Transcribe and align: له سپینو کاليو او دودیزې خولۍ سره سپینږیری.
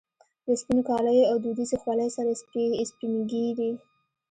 له 0.45 0.53
سپینو 0.61 0.83
کاليو 0.89 1.29
او 1.31 1.35
دودیزې 1.43 1.77
خولۍ 1.81 2.09
سره 2.17 2.31
سپینږیری. 2.91 3.71